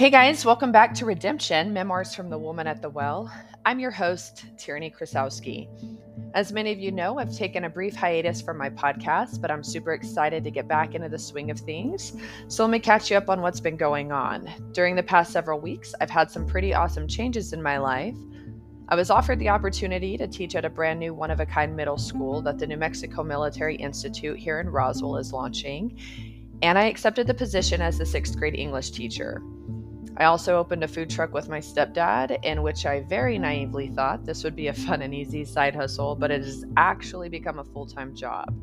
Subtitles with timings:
[0.00, 3.30] Hey guys, welcome back to Redemption Memoirs from the Woman at the Well.
[3.66, 5.68] I'm your host, Tierney Krasowski.
[6.32, 9.62] As many of you know, I've taken a brief hiatus from my podcast, but I'm
[9.62, 12.14] super excited to get back into the swing of things.
[12.48, 14.48] So let me catch you up on what's been going on.
[14.72, 18.16] During the past several weeks, I've had some pretty awesome changes in my life.
[18.88, 21.76] I was offered the opportunity to teach at a brand new one of a kind
[21.76, 25.98] middle school that the New Mexico Military Institute here in Roswell is launching,
[26.62, 29.42] and I accepted the position as the sixth grade English teacher.
[30.20, 34.26] I also opened a food truck with my stepdad, in which I very naively thought
[34.26, 37.64] this would be a fun and easy side hustle, but it has actually become a
[37.64, 38.54] full time job.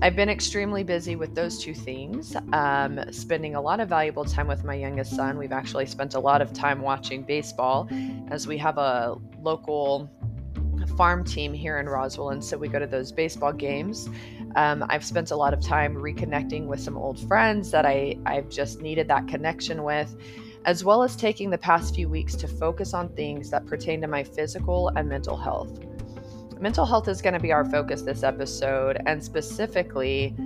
[0.00, 4.48] I've been extremely busy with those two things, um, spending a lot of valuable time
[4.48, 5.36] with my youngest son.
[5.36, 7.86] We've actually spent a lot of time watching baseball
[8.30, 10.10] as we have a local
[10.96, 14.08] farm team here in Roswell, and so we go to those baseball games.
[14.56, 18.48] Um, I've spent a lot of time reconnecting with some old friends that I, I've
[18.48, 20.16] just needed that connection with
[20.64, 24.06] as well as taking the past few weeks to focus on things that pertain to
[24.06, 25.80] my physical and mental health.
[26.60, 30.36] Mental health is going to be our focus this episode, and specifically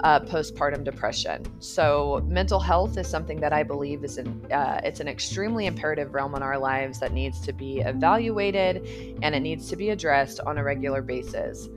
[0.00, 1.44] uh, postpartum depression.
[1.60, 6.14] So, mental health is something that I believe is an uh, it's an extremely imperative
[6.14, 8.86] realm in our lives that needs to be evaluated
[9.22, 11.68] and it needs to be addressed on a regular basis.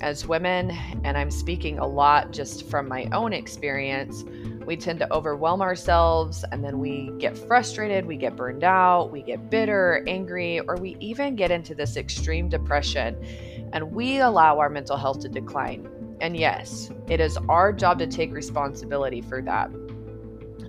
[0.00, 0.72] As women,
[1.04, 4.24] and I'm speaking a lot just from my own experience,
[4.66, 9.22] we tend to overwhelm ourselves and then we get frustrated, we get burned out, we
[9.22, 13.16] get bitter, angry, or we even get into this extreme depression
[13.72, 15.88] and we allow our mental health to decline.
[16.20, 19.70] And yes, it is our job to take responsibility for that.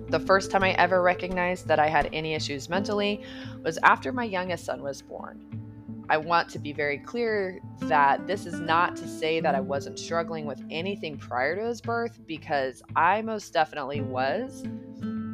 [0.08, 3.22] The first time I ever recognized that I had any issues mentally
[3.62, 5.63] was after my youngest son was born.
[6.08, 9.98] I want to be very clear that this is not to say that I wasn't
[9.98, 14.64] struggling with anything prior to his birth, because I most definitely was.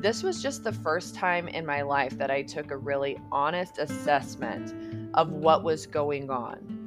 [0.03, 3.79] This was just the first time in my life that I took a really honest
[3.79, 4.73] assessment
[5.15, 6.80] of what was going on.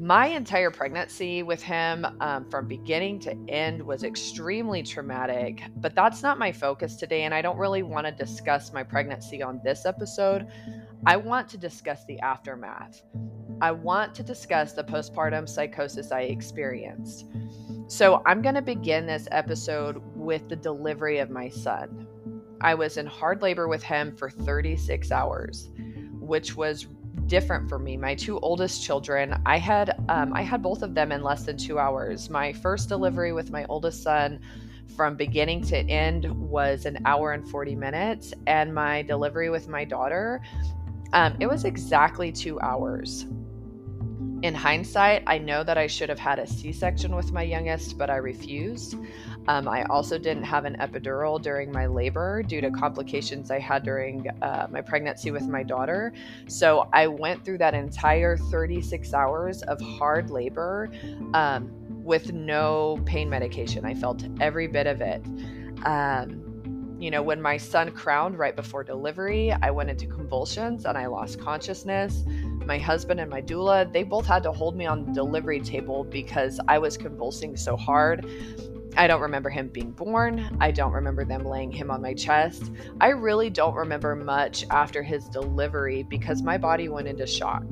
[0.00, 6.22] My entire pregnancy with him, um, from beginning to end, was extremely traumatic, but that's
[6.22, 9.86] not my focus today, and I don't really want to discuss my pregnancy on this
[9.86, 10.46] episode.
[11.04, 13.02] I want to discuss the aftermath.
[13.60, 17.26] I want to discuss the postpartum psychosis I experienced.
[17.88, 22.06] So, I'm going to begin this episode with the delivery of my son.
[22.60, 25.70] I was in hard labor with him for 36 hours,
[26.20, 26.86] which was
[27.26, 27.96] different for me.
[27.96, 31.56] My two oldest children, I had um, I had both of them in less than
[31.56, 32.30] two hours.
[32.30, 34.40] My first delivery with my oldest son
[34.96, 39.84] from beginning to end was an hour and 40 minutes and my delivery with my
[39.84, 40.40] daughter
[41.12, 43.26] um, it was exactly two hours.
[44.42, 47.98] In hindsight, I know that I should have had a C section with my youngest,
[47.98, 48.94] but I refused.
[49.48, 53.82] Um, I also didn't have an epidural during my labor due to complications I had
[53.82, 56.12] during uh, my pregnancy with my daughter.
[56.48, 60.90] So I went through that entire 36 hours of hard labor
[61.32, 61.70] um,
[62.04, 63.86] with no pain medication.
[63.86, 65.24] I felt every bit of it.
[65.84, 66.44] Um,
[66.98, 71.06] you know, when my son crowned right before delivery, I went into convulsions and I
[71.06, 72.24] lost consciousness.
[72.66, 76.04] My husband and my doula, they both had to hold me on the delivery table
[76.04, 78.26] because I was convulsing so hard.
[78.96, 80.56] I don't remember him being born.
[80.60, 82.72] I don't remember them laying him on my chest.
[83.00, 87.62] I really don't remember much after his delivery because my body went into shock.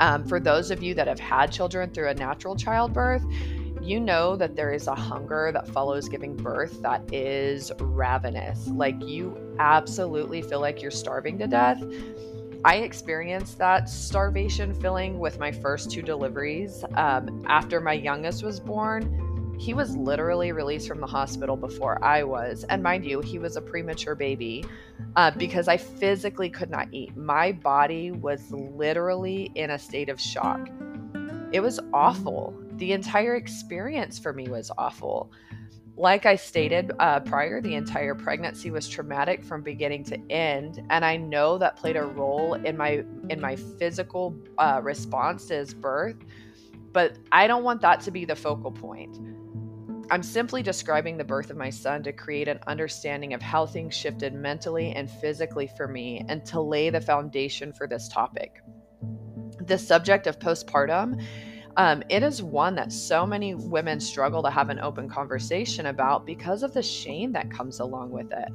[0.00, 3.24] Um, for those of you that have had children through a natural childbirth,
[3.80, 8.68] you know that there is a hunger that follows giving birth that is ravenous.
[8.68, 11.82] Like you absolutely feel like you're starving to death.
[12.64, 16.84] I experienced that starvation feeling with my first two deliveries.
[16.94, 22.22] Um, after my youngest was born, he was literally released from the hospital before I
[22.24, 22.64] was.
[22.64, 24.64] And mind you, he was a premature baby
[25.16, 27.16] uh, because I physically could not eat.
[27.16, 30.68] My body was literally in a state of shock.
[31.52, 35.30] It was awful the entire experience for me was awful.
[35.96, 41.04] Like I stated uh, prior, the entire pregnancy was traumatic from beginning to end, and
[41.04, 45.74] I know that played a role in my in my physical uh, response to his
[45.74, 46.16] birth.
[46.92, 49.16] But I don't want that to be the focal point.
[50.10, 53.94] I'm simply describing the birth of my son to create an understanding of how things
[53.94, 58.60] shifted mentally and physically for me and to lay the foundation for this topic.
[59.60, 61.22] The subject of postpartum
[61.76, 66.26] um, it is one that so many women struggle to have an open conversation about
[66.26, 68.48] because of the shame that comes along with it.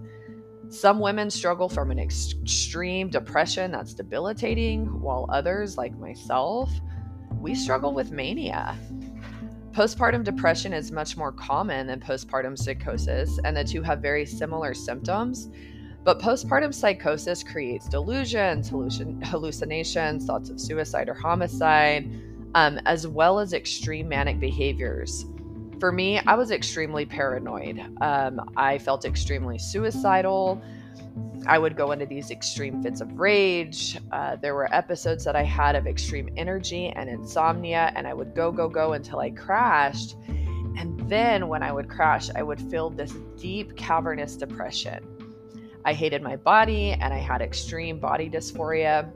[0.69, 6.69] Some women struggle from an extreme depression that's debilitating, while others, like myself,
[7.39, 8.77] we struggle with mania.
[9.77, 14.73] Postpartum depression is much more common than postpartum psychosis, and the two have very similar
[14.73, 15.51] symptoms.
[16.03, 22.09] But postpartum psychosis creates delusions, hallucinations, thoughts of suicide or homicide,
[22.55, 25.27] um, as well as extreme manic behaviors.
[25.79, 27.79] For me, I was extremely paranoid.
[28.01, 30.59] Um, I felt extremely suicidal.
[31.47, 33.97] I would go into these extreme fits of rage.
[34.11, 38.35] Uh, there were episodes that I had of extreme energy and insomnia, and I would
[38.35, 40.15] go, go, go until I crashed.
[40.27, 45.05] And then when I would crash, I would feel this deep, cavernous depression.
[45.85, 49.09] I hated my body and I had extreme body dysphoria.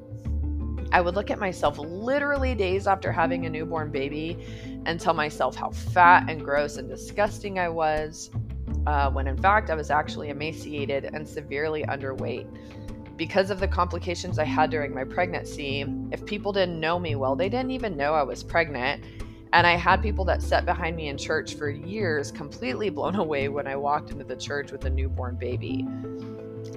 [0.94, 4.38] I would look at myself literally days after having a newborn baby
[4.86, 8.32] and tell myself how fat and gross and disgusting I was
[8.88, 12.48] uh, when in fact I was actually emaciated and severely underweight.
[13.18, 17.36] Because of the complications I had during my pregnancy, if people didn't know me well,
[17.36, 19.04] they didn't even know I was pregnant.
[19.54, 23.50] And I had people that sat behind me in church for years completely blown away
[23.50, 25.86] when I walked into the church with a newborn baby.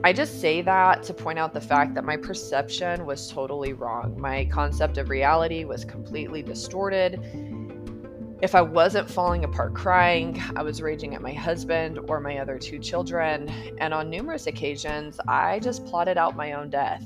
[0.03, 4.21] I just say that to point out the fact that my perception was totally wrong.
[4.21, 7.64] My concept of reality was completely distorted
[8.45, 12.59] if I wasn't falling apart crying, I was raging at my husband or my other
[12.59, 13.49] two children,
[13.81, 17.03] and on numerous occasions, I just plotted out my own death.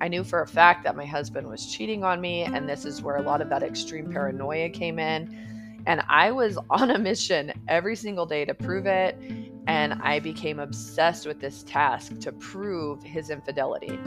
[0.00, 3.02] I knew for a fact that my husband was cheating on me, and this is
[3.02, 5.82] where a lot of that extreme paranoia came in.
[5.86, 9.18] And I was on a mission every single day to prove it,
[9.66, 13.98] and I became obsessed with this task to prove his infidelity.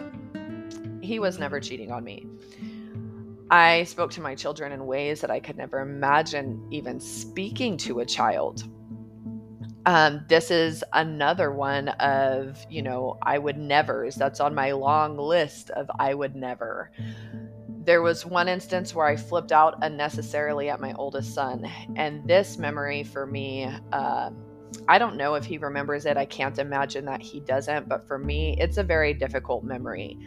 [1.01, 2.25] He was never cheating on me.
[3.51, 7.99] I spoke to my children in ways that I could never imagine even speaking to
[7.99, 8.63] a child.
[9.85, 14.15] Um, this is another one of, you know, I would nevers.
[14.15, 16.91] That's on my long list of I would never.
[17.83, 21.69] There was one instance where I flipped out unnecessarily at my oldest son.
[21.95, 24.31] And this memory for me, uh,
[24.87, 26.17] I don't know if he remembers it.
[26.17, 27.87] I can't imagine that he doesn't.
[27.87, 30.17] But for me, it's a very difficult memory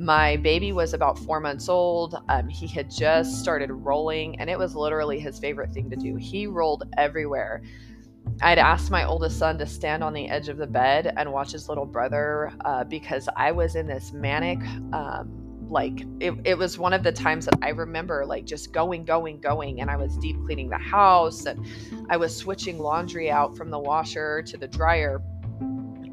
[0.00, 2.16] my baby was about four months old.
[2.30, 6.16] Um, he had just started rolling, and it was literally his favorite thing to do.
[6.16, 7.62] He rolled everywhere.
[8.40, 11.52] I'd asked my oldest son to stand on the edge of the bed and watch
[11.52, 14.58] his little brother uh, because I was in this manic,
[14.94, 19.04] um, like, it, it was one of the times that I remember, like, just going,
[19.04, 19.82] going, going.
[19.82, 21.66] And I was deep cleaning the house and
[22.08, 25.20] I was switching laundry out from the washer to the dryer.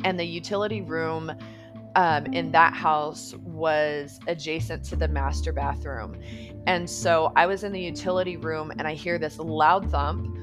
[0.03, 1.31] And the utility room
[1.95, 6.21] um, in that house was adjacent to the master bathroom.
[6.67, 10.33] And so I was in the utility room and I hear this loud thump.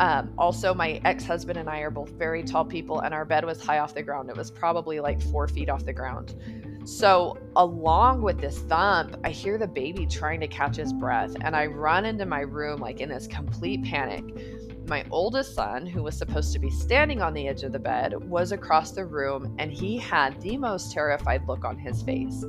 [0.00, 3.44] Um, also, my ex husband and I are both very tall people, and our bed
[3.44, 4.30] was high off the ground.
[4.30, 6.36] It was probably like four feet off the ground.
[6.84, 11.56] So, along with this thump, I hear the baby trying to catch his breath, and
[11.56, 14.24] I run into my room like in this complete panic
[14.88, 18.14] my oldest son, who was supposed to be standing on the edge of the bed,
[18.28, 22.44] was across the room and he had the most terrified look on his face.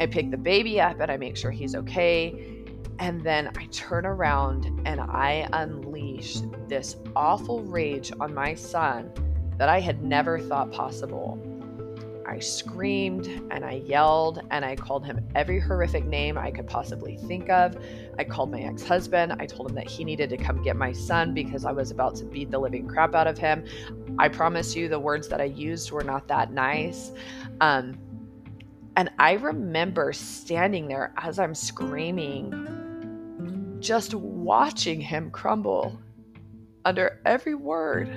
[0.00, 2.64] I pick the baby up and I make sure he's okay.
[2.98, 6.38] And then I turn around and I unleash
[6.68, 9.12] this awful rage on my son
[9.58, 11.38] that I had never thought possible.
[12.32, 17.18] I screamed and I yelled and I called him every horrific name I could possibly
[17.18, 17.76] think of.
[18.18, 19.34] I called my ex husband.
[19.38, 22.16] I told him that he needed to come get my son because I was about
[22.16, 23.66] to beat the living crap out of him.
[24.18, 27.12] I promise you, the words that I used were not that nice.
[27.60, 27.98] Um,
[28.96, 36.00] and I remember standing there as I'm screaming, just watching him crumble
[36.86, 38.08] under every word,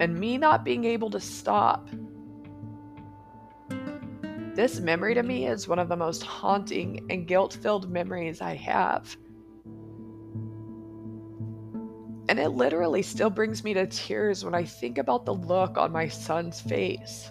[0.00, 1.86] and me not being able to stop
[4.60, 8.56] this memory to me is one of the most haunting and guilt filled memories I
[8.56, 9.16] have.
[12.28, 15.90] And it literally still brings me to tears when I think about the look on
[15.90, 17.30] my son's face.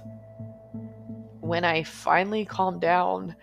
[1.41, 3.35] When I finally calmed down,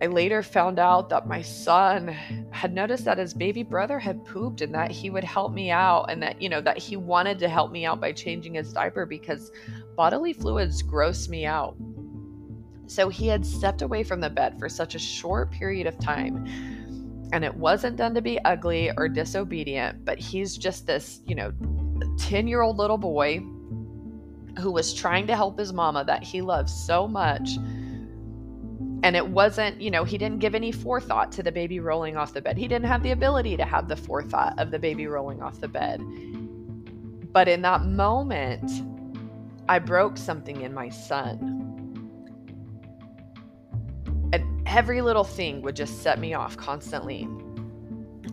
[0.00, 2.08] I later found out that my son
[2.52, 6.06] had noticed that his baby brother had pooped and that he would help me out
[6.08, 9.04] and that, you know, that he wanted to help me out by changing his diaper
[9.04, 9.52] because
[9.94, 11.76] bodily fluids gross me out.
[12.88, 16.46] So he had stepped away from the bed for such a short period of time.
[17.32, 21.52] And it wasn't done to be ugly or disobedient, but he's just this, you know,
[22.18, 23.40] 10 year old little boy
[24.58, 27.56] who was trying to help his mama that he loves so much.
[29.02, 32.32] And it wasn't, you know, he didn't give any forethought to the baby rolling off
[32.32, 32.56] the bed.
[32.56, 35.68] He didn't have the ability to have the forethought of the baby rolling off the
[35.68, 36.00] bed.
[37.32, 38.70] But in that moment,
[39.68, 41.67] I broke something in my son
[44.68, 47.26] every little thing would just set me off constantly.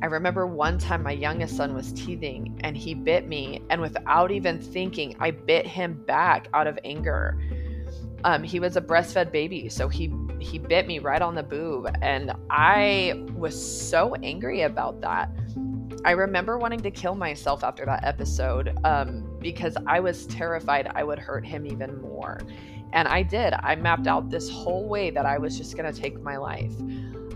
[0.02, 4.32] I remember one time my youngest son was teething and he bit me, and without
[4.32, 7.40] even thinking, I bit him back out of anger.
[8.26, 11.90] Um, he was a breastfed baby, so he he bit me right on the boob,
[12.02, 15.30] and I was so angry about that.
[16.06, 21.04] I remember wanting to kill myself after that episode um, because I was terrified I
[21.04, 22.42] would hurt him even more.
[22.94, 23.54] And I did.
[23.54, 26.74] I mapped out this whole way that I was just going to take my life.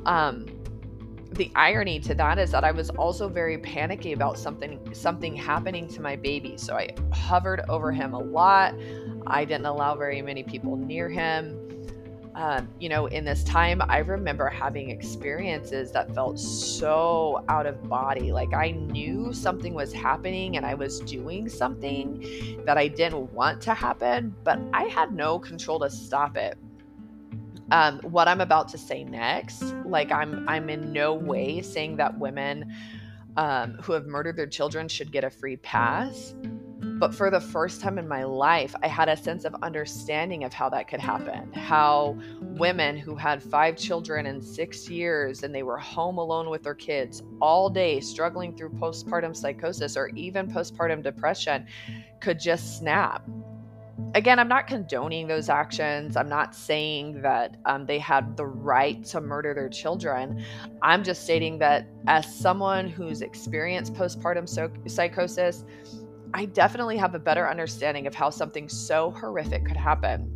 [0.05, 0.45] Um,
[1.31, 5.87] the irony to that is that I was also very panicky about something something happening
[5.87, 6.55] to my baby.
[6.57, 8.75] So I hovered over him a lot.
[9.25, 11.58] I didn't allow very many people near him.
[12.39, 17.89] Um, you know, in this time, I remember having experiences that felt so out of
[17.89, 18.31] body.
[18.31, 23.61] Like I knew something was happening and I was doing something that I didn't want
[23.63, 26.57] to happen, but I had no control to stop it
[27.71, 29.61] um, what I'm about to say next.
[29.85, 32.73] Like I'm I'm in no way saying that women
[33.37, 36.33] um, who have murdered their children should get a free pass.
[36.99, 40.53] But for the first time in my life, I had a sense of understanding of
[40.53, 41.51] how that could happen.
[41.53, 46.63] How women who had five children in six years and they were home alone with
[46.63, 51.65] their kids all day, struggling through postpartum psychosis or even postpartum depression,
[52.19, 53.25] could just snap
[54.15, 56.15] again, I'm not condoning those actions.
[56.15, 60.43] I'm not saying that um, they had the right to murder their children.
[60.81, 65.63] I'm just stating that as someone who's experienced postpartum so- psychosis,
[66.33, 70.35] I definitely have a better understanding of how something so horrific could happen.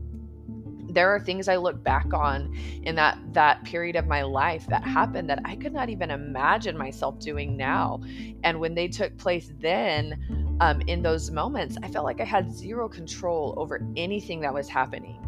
[0.90, 4.84] There are things I look back on in that that period of my life that
[4.84, 8.02] happened that I could not even imagine myself doing now.
[8.44, 12.52] And when they took place then, um, in those moments, I felt like I had
[12.52, 15.20] zero control over anything that was happening.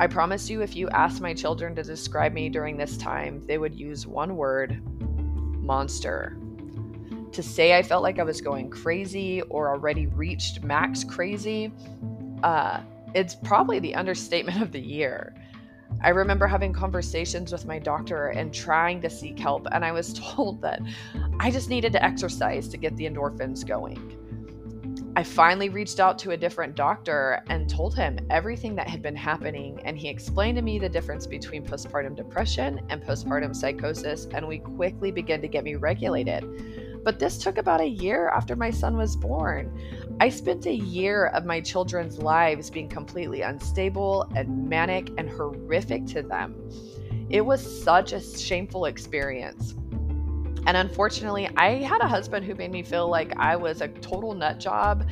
[0.00, 3.58] I promise you, if you asked my children to describe me during this time, they
[3.58, 4.82] would use one word
[5.62, 6.36] monster.
[7.32, 11.72] To say I felt like I was going crazy or already reached max crazy,
[12.42, 12.80] uh,
[13.14, 15.34] it's probably the understatement of the year.
[16.02, 20.12] I remember having conversations with my doctor and trying to seek help, and I was
[20.34, 20.82] told that
[21.40, 24.18] I just needed to exercise to get the endorphins going.
[25.14, 29.16] I finally reached out to a different doctor and told him everything that had been
[29.16, 34.46] happening, and he explained to me the difference between postpartum depression and postpartum psychosis, and
[34.46, 36.44] we quickly began to get me regulated.
[37.04, 39.76] But this took about a year after my son was born.
[40.20, 46.06] I spent a year of my children's lives being completely unstable and manic and horrific
[46.06, 46.54] to them.
[47.28, 49.74] It was such a shameful experience.
[50.64, 54.34] And unfortunately, I had a husband who made me feel like I was a total
[54.34, 55.08] nut job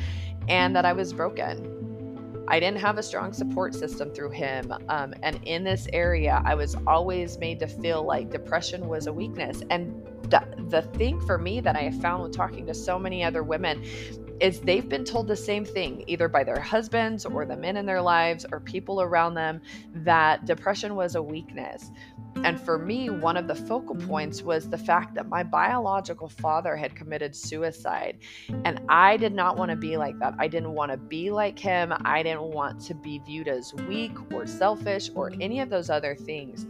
[0.49, 1.79] and that I was broken.
[2.50, 4.75] I didn't have a strong support system through him.
[4.88, 9.12] Um, and in this area, I was always made to feel like depression was a
[9.12, 9.62] weakness.
[9.71, 13.23] And the, the thing for me that I have found with talking to so many
[13.23, 13.85] other women
[14.40, 17.87] is they've been told the same thing, either by their husbands or the men in
[17.87, 19.61] their lives or people around them,
[19.95, 21.90] that depression was a weakness.
[22.37, 24.08] And for me, one of the focal mm-hmm.
[24.08, 28.18] points was the fact that my biological father had committed suicide.
[28.64, 30.34] And I did not want to be like that.
[30.38, 31.92] I didn't want to be like him.
[32.04, 35.42] I didn't want to be viewed as weak or selfish or mm-hmm.
[35.42, 36.66] any of those other things.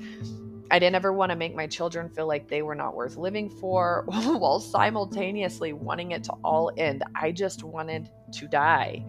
[0.73, 3.50] I didn't ever want to make my children feel like they were not worth living
[3.50, 7.02] for while simultaneously wanting it to all end.
[7.14, 9.05] I just wanted to die.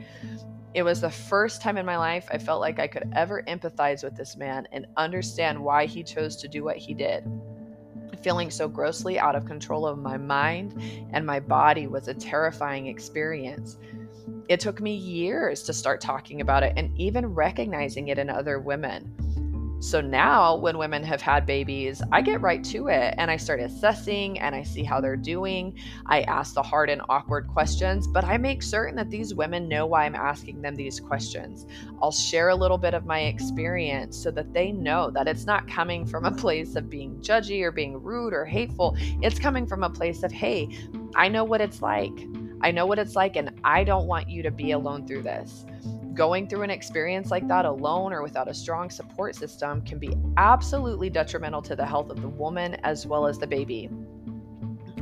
[0.73, 4.03] It was the first time in my life I felt like I could ever empathize
[4.03, 7.29] with this man and understand why he chose to do what he did.
[8.21, 12.87] Feeling so grossly out of control of my mind and my body was a terrifying
[12.87, 13.77] experience.
[14.47, 18.59] It took me years to start talking about it and even recognizing it in other
[18.59, 19.13] women.
[19.81, 23.59] So now, when women have had babies, I get right to it and I start
[23.59, 25.73] assessing and I see how they're doing.
[26.05, 29.87] I ask the hard and awkward questions, but I make certain that these women know
[29.87, 31.65] why I'm asking them these questions.
[31.99, 35.67] I'll share a little bit of my experience so that they know that it's not
[35.67, 38.95] coming from a place of being judgy or being rude or hateful.
[39.23, 40.69] It's coming from a place of, hey,
[41.15, 42.13] I know what it's like.
[42.61, 45.65] I know what it's like, and I don't want you to be alone through this
[46.13, 50.13] going through an experience like that alone or without a strong support system can be
[50.37, 53.89] absolutely detrimental to the health of the woman as well as the baby.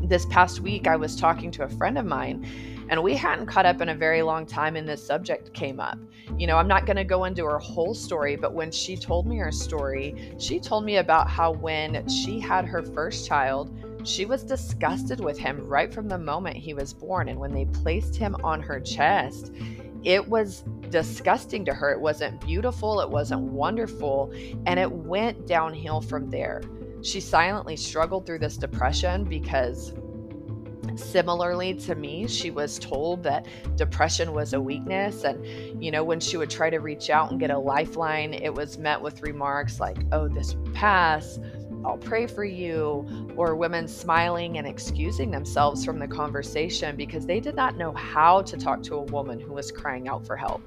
[0.04, 2.46] This past week, I was talking to a friend of mine,
[2.90, 6.00] and we hadn't caught up in a very long time, and this subject came up.
[6.38, 9.28] You know, I'm not going to go into her whole story, but when she told
[9.28, 13.72] me her story, she told me about how when she had her first child,
[14.04, 17.30] she was disgusted with him right from the moment he was born.
[17.30, 19.52] And when they placed him on her chest,
[20.04, 21.92] it was disgusting to her.
[21.92, 24.32] It wasn't beautiful, it wasn't wonderful,
[24.66, 26.62] and it went downhill from there.
[27.02, 29.94] She silently struggled through this depression because
[30.96, 36.20] similarly to me she was told that depression was a weakness and you know when
[36.20, 39.80] she would try to reach out and get a lifeline it was met with remarks
[39.80, 41.40] like oh this will pass
[41.86, 43.08] I'll pray for you,
[43.38, 48.42] or women smiling and excusing themselves from the conversation because they did not know how
[48.42, 50.62] to talk to a woman who was crying out for help.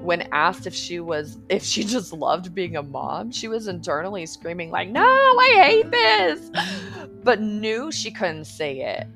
[0.00, 4.26] When asked if she was if she just loved being a mom, she was internally
[4.26, 6.50] screaming like, "No, I hate this."
[7.24, 9.06] But knew she couldn't say it.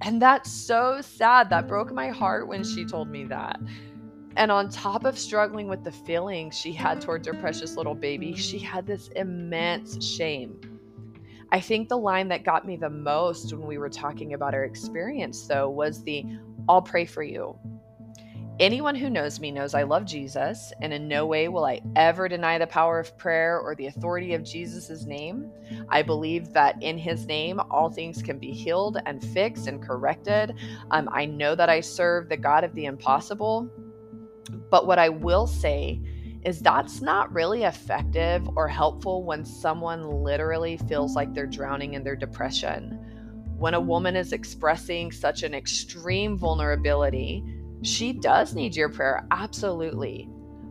[0.00, 1.50] And that's so sad.
[1.50, 3.60] That broke my heart when she told me that.
[4.36, 8.34] And on top of struggling with the feelings she had towards her precious little baby,
[8.34, 10.58] she had this immense shame
[11.50, 14.64] I think the line that got me the most when we were talking about our
[14.64, 16.24] experience, though, was the
[16.68, 17.58] I'll pray for you.
[18.60, 22.28] Anyone who knows me knows I love Jesus, and in no way will I ever
[22.28, 25.50] deny the power of prayer or the authority of Jesus' name.
[25.88, 30.56] I believe that in his name, all things can be healed and fixed and corrected.
[30.90, 33.70] Um, I know that I serve the God of the impossible.
[34.70, 36.00] But what I will say
[36.48, 42.02] is that's not really effective or helpful when someone literally feels like they're drowning in
[42.02, 42.98] their depression.
[43.58, 47.44] When a woman is expressing such an extreme vulnerability,
[47.82, 50.26] she does need your prayer, absolutely.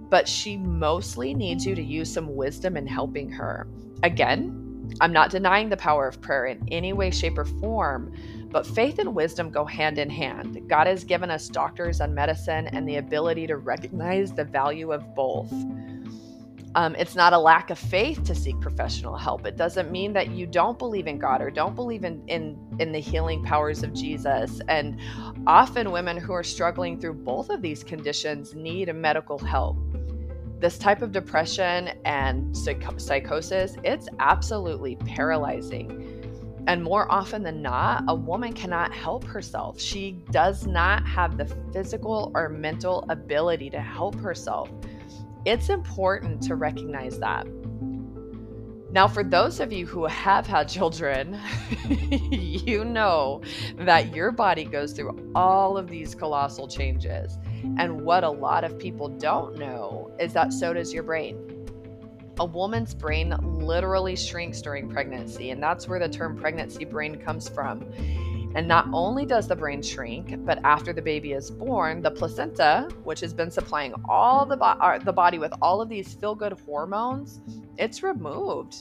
[0.09, 3.67] But she mostly needs you to use some wisdom in helping her.
[4.01, 4.66] Again,
[4.99, 8.13] I'm not denying the power of prayer in any way, shape, or form,
[8.49, 10.67] but faith and wisdom go hand in hand.
[10.67, 15.13] God has given us doctors and medicine and the ability to recognize the value of
[15.15, 15.51] both.
[16.75, 19.47] Um, it's not a lack of faith to seek professional help.
[19.47, 22.91] It doesn't mean that you don't believe in God or don't believe in, in, in
[22.91, 24.61] the healing powers of Jesus.
[24.67, 24.99] And
[25.47, 29.77] often women who are struggling through both of these conditions need medical help.
[30.59, 36.17] This type of depression and psych- psychosis, it's absolutely paralyzing
[36.67, 39.79] and more often than not, a woman cannot help herself.
[39.79, 44.69] She does not have the physical or mental ability to help herself.
[45.45, 47.47] It's important to recognize that.
[48.91, 51.39] Now, for those of you who have had children,
[52.31, 53.41] you know
[53.79, 57.37] that your body goes through all of these colossal changes.
[57.77, 61.57] And what a lot of people don't know is that so does your brain
[62.39, 67.49] a woman's brain literally shrinks during pregnancy, and that's where the term pregnancy brain comes
[67.49, 67.83] from.
[68.57, 72.89] And not only does the brain shrink, but after the baby is born, the placenta,
[73.03, 76.33] which has been supplying all the, bo- uh, the body with all of these feel
[76.33, 77.39] good hormones,
[77.77, 78.77] it's removed.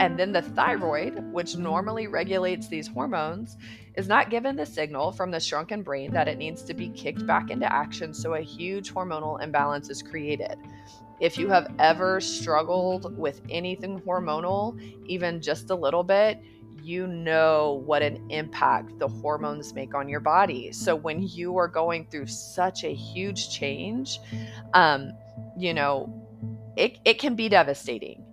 [0.00, 3.58] And then the thyroid, which normally regulates these hormones,
[3.98, 7.26] is not given the signal from the shrunken brain that it needs to be kicked
[7.26, 10.56] back into action, so a huge hormonal imbalance is created.
[11.20, 16.42] If you have ever struggled with anything hormonal, even just a little bit,
[16.82, 20.72] you know what an impact the hormones make on your body.
[20.72, 24.18] So when you are going through such a huge change,
[24.74, 25.12] um,
[25.56, 26.12] you know,
[26.76, 28.24] it, it can be devastating.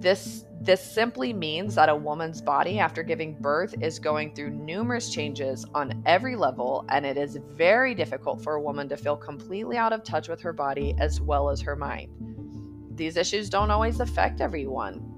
[0.00, 5.12] This this simply means that a woman's body after giving birth is going through numerous
[5.12, 9.76] changes on every level, and it is very difficult for a woman to feel completely
[9.76, 12.08] out of touch with her body as well as her mind.
[12.94, 15.13] These issues don't always affect everyone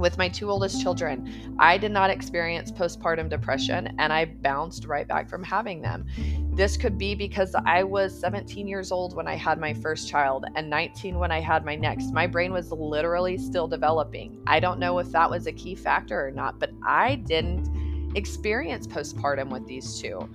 [0.00, 5.06] with my two oldest children, I did not experience postpartum depression and I bounced right
[5.06, 6.06] back from having them.
[6.52, 10.46] This could be because I was 17 years old when I had my first child
[10.56, 12.12] and 19 when I had my next.
[12.12, 14.42] My brain was literally still developing.
[14.46, 17.68] I don't know if that was a key factor or not, but I didn't
[18.16, 20.28] experience postpartum with these two.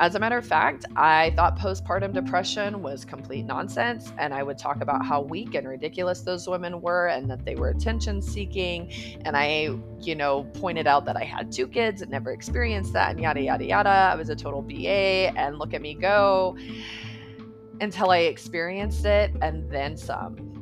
[0.00, 4.58] As a matter of fact, I thought postpartum depression was complete nonsense, and I would
[4.58, 8.92] talk about how weak and ridiculous those women were and that they were attention seeking.
[9.24, 13.12] And I, you know, pointed out that I had two kids and never experienced that,
[13.12, 13.88] and yada, yada, yada.
[13.88, 16.56] I was a total BA, and look at me go
[17.80, 20.53] until I experienced it and then some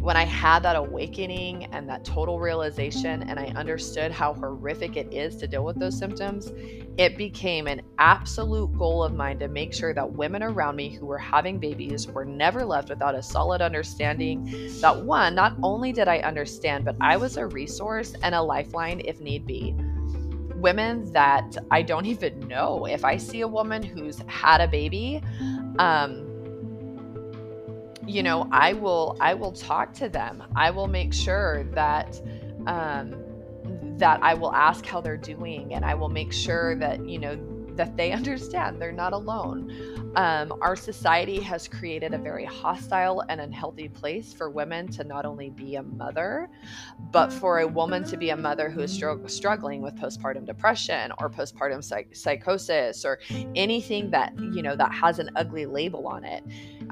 [0.00, 5.12] when I had that awakening and that total realization, and I understood how horrific it
[5.12, 6.50] is to deal with those symptoms,
[6.96, 11.04] it became an absolute goal of mine to make sure that women around me who
[11.04, 16.08] were having babies were never left without a solid understanding that one, not only did
[16.08, 19.74] I understand, but I was a resource and a lifeline if need be.
[20.56, 22.86] Women that I don't even know.
[22.86, 25.22] If I see a woman who's had a baby,
[25.78, 26.29] um,
[28.10, 32.20] you know i will i will talk to them i will make sure that
[32.66, 33.14] um
[33.98, 37.38] that i will ask how they're doing and i will make sure that you know
[37.80, 40.12] that they understand they're not alone.
[40.16, 45.24] Um, our society has created a very hostile and unhealthy place for women to not
[45.24, 46.50] only be a mother,
[47.12, 51.12] but for a woman to be a mother who is str- struggling with postpartum depression
[51.18, 53.18] or postpartum psych- psychosis or
[53.54, 56.42] anything that you know that has an ugly label on it.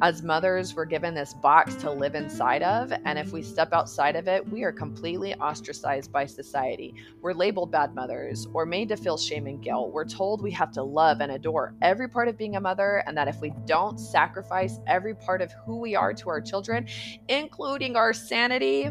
[0.00, 4.14] As mothers, we're given this box to live inside of, and if we step outside
[4.14, 6.94] of it, we are completely ostracized by society.
[7.20, 9.92] We're labeled bad mothers or made to feel shame and guilt.
[9.92, 13.16] We're told we have to love and adore every part of being a mother and
[13.16, 16.86] that if we don't sacrifice every part of who we are to our children,
[17.26, 18.90] including our sanity,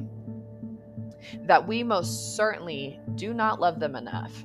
[1.43, 4.43] that we most certainly do not love them enough.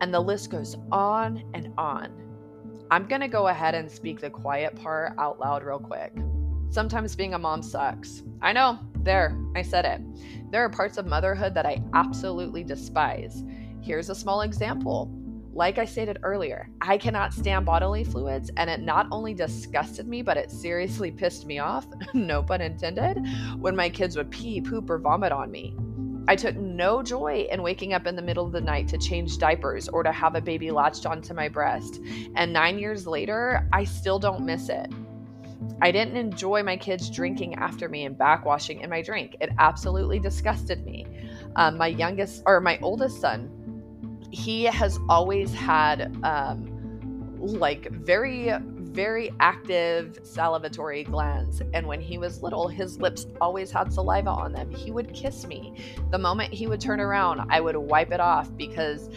[0.00, 2.25] And the list goes on and on.
[2.90, 6.12] I'm to go ahead and speak the quiet part out loud real quick.
[6.70, 8.22] Sometimes being a mom sucks.
[8.42, 10.00] I know, there, I said it.
[10.52, 13.42] There are parts of motherhood that I absolutely despise.
[13.80, 15.10] Here's a small example
[15.56, 20.20] like I stated earlier, I cannot stand bodily fluids, and it not only disgusted me,
[20.20, 23.26] but it seriously pissed me off, no pun intended,
[23.58, 25.74] when my kids would pee, poop, or vomit on me.
[26.28, 29.38] I took no joy in waking up in the middle of the night to change
[29.38, 32.00] diapers or to have a baby latched onto my breast.
[32.34, 34.90] And nine years later, I still don't miss it.
[35.80, 39.36] I didn't enjoy my kids drinking after me and backwashing in my drink.
[39.40, 41.06] It absolutely disgusted me.
[41.56, 43.56] Um, my youngest or my oldest son
[44.30, 48.52] he has always had um, like very
[48.96, 54.52] very active salivatory glands and when he was little his lips always had saliva on
[54.52, 55.74] them he would kiss me
[56.10, 59.10] the moment he would turn around i would wipe it off because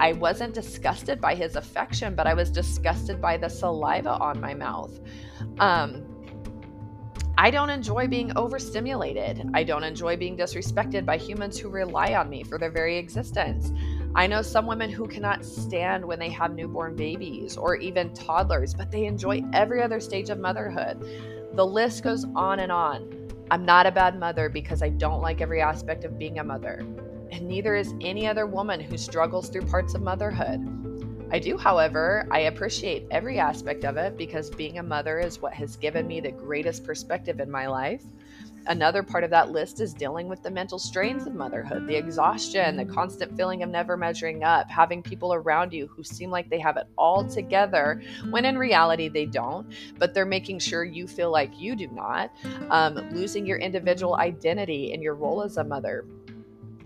[0.00, 4.52] I wasn't disgusted by his affection, but I was disgusted by the saliva on my
[4.52, 4.98] mouth.
[5.60, 6.12] Um,
[7.38, 9.48] I don't enjoy being overstimulated.
[9.54, 13.72] I don't enjoy being disrespected by humans who rely on me for their very existence.
[14.14, 18.74] I know some women who cannot stand when they have newborn babies or even toddlers,
[18.74, 21.00] but they enjoy every other stage of motherhood.
[21.54, 23.10] The list goes on and on.
[23.50, 26.84] I'm not a bad mother because I don't like every aspect of being a mother,
[27.30, 30.60] and neither is any other woman who struggles through parts of motherhood.
[31.30, 35.54] I do, however, I appreciate every aspect of it because being a mother is what
[35.54, 38.02] has given me the greatest perspective in my life.
[38.66, 42.76] Another part of that list is dealing with the mental strains of motherhood, the exhaustion,
[42.76, 46.60] the constant feeling of never measuring up, having people around you who seem like they
[46.60, 49.66] have it all together when in reality they don't,
[49.98, 52.30] but they're making sure you feel like you do not,
[52.70, 56.04] um, losing your individual identity in your role as a mother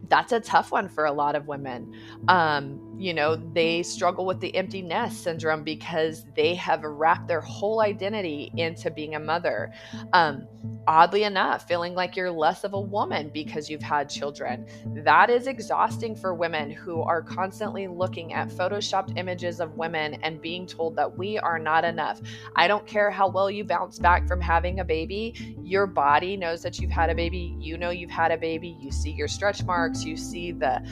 [0.08, 1.94] that's a tough one for a lot of women.
[2.28, 7.40] Um, you know, they struggle with the empty nest syndrome because they have wrapped their
[7.40, 9.72] whole identity into being a mother.
[10.12, 10.46] Um,
[10.87, 14.66] oddly enough, feeling like you're less of a woman because you've had children.
[15.05, 20.40] That is exhausting for women who are constantly looking at photoshopped images of women and
[20.40, 22.20] being told that we are not enough.
[22.55, 26.62] I don't care how well you bounce back from having a baby, your body knows
[26.62, 27.57] that you've had a baby.
[27.59, 28.77] You know you've had a baby.
[28.81, 30.87] You see your stretch marks, you see the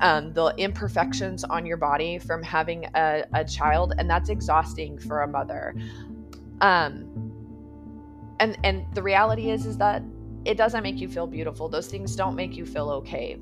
[0.00, 5.22] um, the imperfections on your body from having a, a child, and that's exhausting for
[5.22, 5.74] a mother.
[6.62, 7.29] Um,
[8.40, 10.02] and and the reality is is that
[10.44, 11.68] it doesn't make you feel beautiful.
[11.68, 13.38] Those things don't make you feel okay.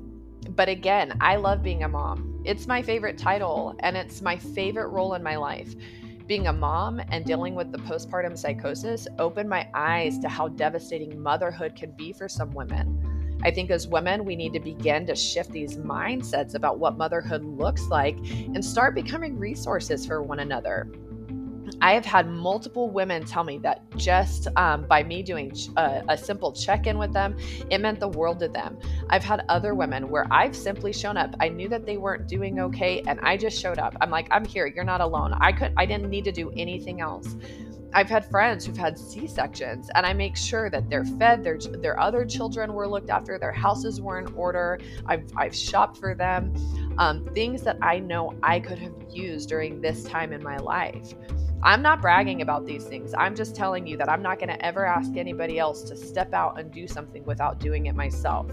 [0.49, 2.41] But again, I love being a mom.
[2.45, 5.73] It's my favorite title, and it's my favorite role in my life.
[6.27, 11.19] Being a mom and dealing with the postpartum psychosis opened my eyes to how devastating
[11.21, 13.39] motherhood can be for some women.
[13.41, 17.43] I think as women, we need to begin to shift these mindsets about what motherhood
[17.43, 20.91] looks like and start becoming resources for one another.
[21.81, 26.17] I have had multiple women tell me that just um, by me doing a, a
[26.17, 27.37] simple check in with them,
[27.69, 28.77] it meant the world to them.
[29.09, 31.35] I've had other women where I've simply shown up.
[31.39, 33.95] I knew that they weren't doing okay, and I just showed up.
[34.01, 34.67] I'm like, I'm here.
[34.67, 35.33] You're not alone.
[35.39, 35.73] I could.
[35.77, 37.35] I didn't need to do anything else.
[37.91, 41.57] I've had friends who've had C sections, and I make sure that they're fed, their
[41.57, 44.79] their other children were looked after, their houses were in order.
[45.07, 46.53] I've I've shopped for them,
[46.99, 51.13] um, things that I know I could have used during this time in my life.
[51.61, 53.13] I'm not bragging about these things.
[53.17, 56.33] I'm just telling you that I'm not going to ever ask anybody else to step
[56.33, 58.47] out and do something without doing it myself.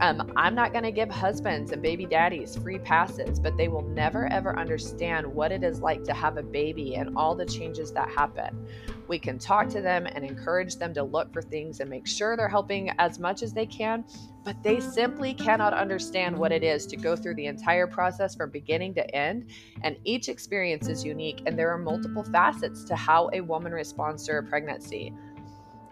[0.00, 3.82] Um, I'm not going to give husbands and baby daddies free passes, but they will
[3.82, 7.92] never ever understand what it is like to have a baby and all the changes
[7.92, 8.66] that happen.
[9.06, 12.36] We can talk to them and encourage them to look for things and make sure
[12.36, 14.04] they're helping as much as they can,
[14.44, 18.50] but they simply cannot understand what it is to go through the entire process from
[18.50, 19.50] beginning to end.
[19.82, 24.24] And each experience is unique, and there are multiple facets to how a woman responds
[24.26, 25.12] to a pregnancy.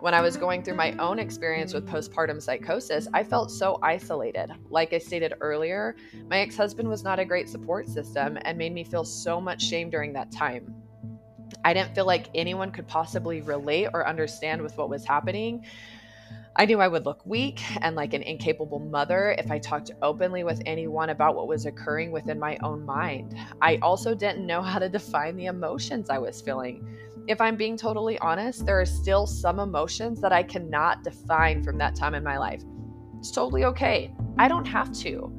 [0.00, 4.50] When I was going through my own experience with postpartum psychosis, I felt so isolated.
[4.68, 5.94] Like I stated earlier,
[6.28, 9.62] my ex husband was not a great support system and made me feel so much
[9.62, 10.81] shame during that time.
[11.64, 15.64] I didn't feel like anyone could possibly relate or understand with what was happening.
[16.54, 20.44] I knew I would look weak and like an incapable mother if I talked openly
[20.44, 23.36] with anyone about what was occurring within my own mind.
[23.60, 26.86] I also didn't know how to define the emotions I was feeling
[27.28, 31.78] if I'm being totally honest, there are still some emotions that I cannot define from
[31.78, 32.62] that time in my life.
[33.18, 34.12] It's totally okay.
[34.38, 35.32] I don't have to.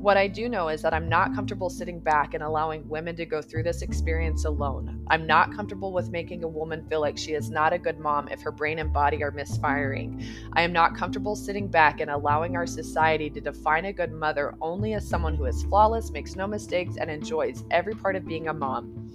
[0.00, 3.26] What I do know is that I'm not comfortable sitting back and allowing women to
[3.26, 5.04] go through this experience alone.
[5.08, 8.26] I'm not comfortable with making a woman feel like she is not a good mom
[8.28, 10.24] if her brain and body are misfiring.
[10.54, 14.54] I am not comfortable sitting back and allowing our society to define a good mother
[14.62, 18.48] only as someone who is flawless, makes no mistakes, and enjoys every part of being
[18.48, 19.12] a mom.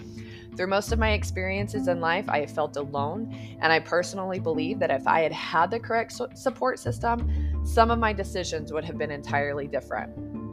[0.55, 4.77] Through most of my experiences in life, I have felt alone, and I personally believe
[4.79, 8.99] that if I had had the correct support system, some of my decisions would have
[8.99, 10.44] been entirely different.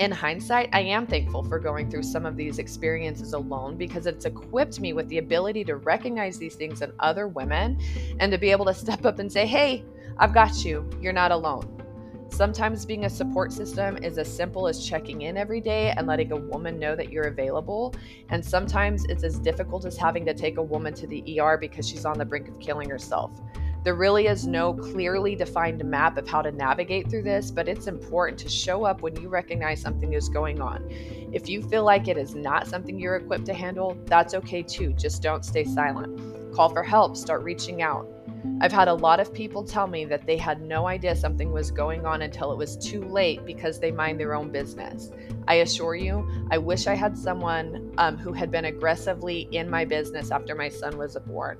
[0.00, 4.24] In hindsight, I am thankful for going through some of these experiences alone because it's
[4.24, 7.78] equipped me with the ability to recognize these things in other women
[8.18, 9.84] and to be able to step up and say, Hey,
[10.18, 10.88] I've got you.
[11.00, 11.70] You're not alone.
[12.28, 16.32] Sometimes being a support system is as simple as checking in every day and letting
[16.32, 17.94] a woman know that you're available.
[18.30, 21.88] And sometimes it's as difficult as having to take a woman to the ER because
[21.88, 23.30] she's on the brink of killing herself.
[23.84, 27.86] There really is no clearly defined map of how to navigate through this, but it's
[27.86, 30.88] important to show up when you recognize something is going on.
[31.32, 34.94] If you feel like it is not something you're equipped to handle, that's okay too.
[34.94, 36.54] Just don't stay silent.
[36.54, 38.08] Call for help, start reaching out.
[38.60, 41.70] I've had a lot of people tell me that they had no idea something was
[41.70, 45.10] going on until it was too late because they mind their own business.
[45.48, 49.84] I assure you, I wish I had someone um, who had been aggressively in my
[49.84, 51.58] business after my son was born.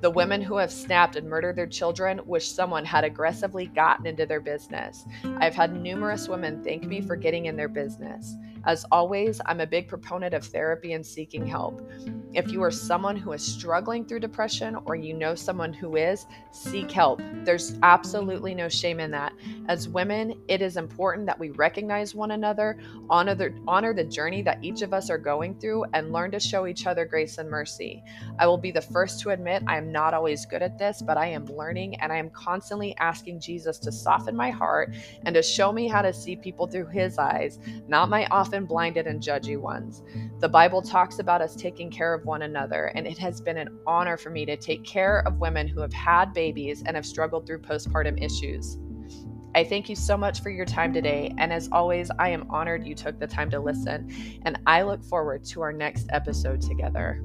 [0.00, 4.26] The women who have snapped and murdered their children wish someone had aggressively gotten into
[4.26, 5.04] their business.
[5.38, 8.36] I've had numerous women thank me for getting in their business.
[8.66, 11.88] As always, I'm a big proponent of therapy and seeking help.
[12.34, 16.26] If you are someone who is struggling through depression or you know someone who is,
[16.50, 17.22] seek help.
[17.44, 19.32] There's absolutely no shame in that.
[19.68, 24.42] As women, it is important that we recognize one another, honor the, honor the journey
[24.42, 27.48] that each of us are going through, and learn to show each other grace and
[27.48, 28.02] mercy.
[28.38, 31.16] I will be the first to admit I am not always good at this, but
[31.16, 35.42] I am learning and I am constantly asking Jesus to soften my heart and to
[35.42, 39.20] show me how to see people through his eyes, not my often often blinded and
[39.20, 40.02] judgy ones.
[40.40, 43.68] The Bible talks about us taking care of one another, and it has been an
[43.86, 47.46] honor for me to take care of women who have had babies and have struggled
[47.46, 48.78] through postpartum issues.
[49.54, 51.34] I thank you so much for your time today.
[51.38, 54.10] And as always, I am honored you took the time to listen.
[54.44, 57.22] And I look forward to our next episode together.